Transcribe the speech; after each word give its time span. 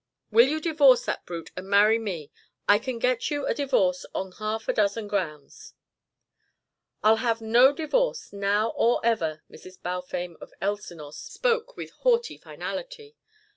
Will 0.31 0.47
you 0.47 0.59
divorce 0.59 1.05
that 1.05 1.27
brute 1.27 1.51
and 1.55 1.69
marry 1.69 1.99
me? 1.99 2.31
I 2.67 2.79
can 2.79 2.97
get 2.97 3.29
you 3.29 3.45
a 3.45 3.53
divorce 3.53 4.03
on 4.15 4.31
half 4.31 4.67
a 4.67 4.73
dozen 4.73 5.07
grounds." 5.07 5.75
"I'll 7.03 7.17
have 7.17 7.39
no 7.39 7.71
divorce, 7.71 8.33
now 8.33 8.69
or 8.69 8.99
ever." 9.05 9.43
Mrs. 9.47 9.79
Balfame 9.79 10.37
of 10.41 10.53
Elsinore 10.59 11.13
spoke 11.13 11.77
with 11.77 11.91
haughty 11.99 12.39
finality. 12.39 13.15